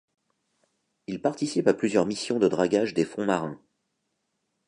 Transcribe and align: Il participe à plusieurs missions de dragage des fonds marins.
Il 1.05 1.21
participe 1.21 1.67
à 1.67 1.75
plusieurs 1.75 2.07
missions 2.07 2.39
de 2.39 2.47
dragage 2.47 2.95
des 2.95 3.05
fonds 3.05 3.23
marins. 3.27 3.61